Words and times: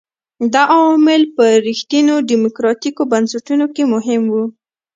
دا 0.53 0.63
عوامل 0.75 1.21
په 1.35 1.45
رښتینو 1.67 2.15
ډیموکراټیکو 2.29 3.01
بنسټونو 3.11 3.65
کې 3.75 3.83
مهم 3.93 4.23
وو. 4.33 4.45